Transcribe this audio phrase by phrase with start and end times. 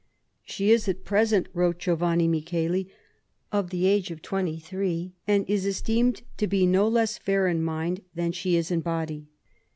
[0.41, 2.89] "She is at present,'* wrote Giovanni Micheli,"
[3.51, 7.61] of the age of twenty three, and is esteemed to be no less fair in
[7.61, 9.27] mind than she is in body.